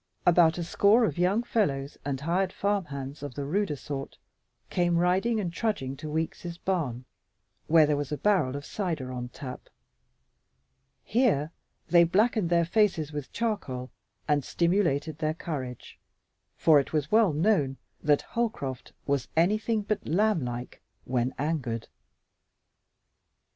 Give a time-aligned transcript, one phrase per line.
[0.25, 4.17] About a score of young fellows and hired farm hands of the ruder sort
[4.71, 7.05] came riding and trudging to Weeks' barn,
[7.67, 9.69] where there was a barrel of cider on tap.
[11.03, 11.51] Here
[11.89, 13.91] they blackened their faces with charcoal
[14.27, 15.99] and stimulated their courage,
[16.57, 21.87] for it was well known that Holcroft was anything but lamblike when angered.